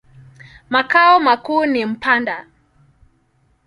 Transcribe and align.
Makao 0.69 1.19
makuu 1.19 1.65
ni 1.65 1.85
Mpanda. 1.85 2.47